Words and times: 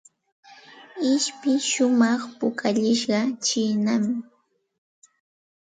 Ishpi 1.13 1.51
shumaq 1.69 2.19
pukallishqa 2.37 3.19
chiinam. 3.45 4.03